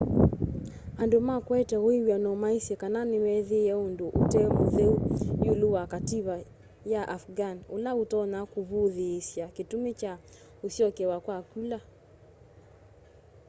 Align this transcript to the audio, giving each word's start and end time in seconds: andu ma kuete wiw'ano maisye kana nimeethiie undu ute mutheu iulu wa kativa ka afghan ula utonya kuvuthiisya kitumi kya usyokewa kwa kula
andu 1.01 1.17
ma 1.27 1.35
kuete 1.45 1.77
wiw'ano 1.85 2.29
maisye 2.43 2.73
kana 2.81 2.99
nimeethiie 3.11 3.73
undu 3.85 4.07
ute 4.21 4.41
mutheu 4.55 4.95
iulu 5.47 5.67
wa 5.75 5.83
kativa 5.93 6.35
ka 6.91 7.01
afghan 7.15 7.57
ula 7.75 7.91
utonya 8.01 8.39
kuvuthiisya 8.53 9.45
kitumi 9.55 9.91
kya 9.99 10.13
usyokewa 10.67 11.17
kwa 11.25 11.37
kula 11.51 11.79